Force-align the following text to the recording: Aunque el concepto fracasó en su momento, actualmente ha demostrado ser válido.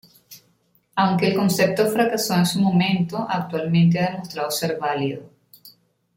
Aunque 0.95 1.27
el 1.27 1.35
concepto 1.35 1.85
fracasó 1.85 2.33
en 2.33 2.47
su 2.47 2.59
momento, 2.59 3.23
actualmente 3.29 3.99
ha 3.99 4.13
demostrado 4.13 4.49
ser 4.49 4.79
válido. 4.79 5.29